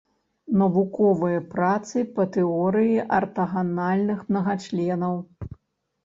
Навуковыя 0.59 1.41
працы 1.51 1.97
па 2.15 2.25
тэорыі 2.37 2.95
артаганальных 3.17 4.23
мнагачленаў. 4.31 5.15